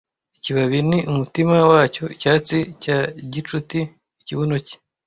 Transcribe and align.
ikibabi 0.37 0.79
ni 0.89 0.99
umutima 1.11 1.55
wacyo 1.71 2.03
icyatsi 2.15 2.57
cya 2.83 2.97
gicuti 3.31 3.79
ikibuno 4.21 4.55
cye 4.67 4.75